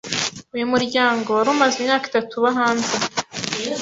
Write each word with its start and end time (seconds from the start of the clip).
Uyu 0.55 0.65
muryango, 0.73 1.27
wari 1.31 1.49
umaze 1.53 1.75
imyaka 1.79 2.05
itatu 2.09 2.31
ubahanze 2.35 2.93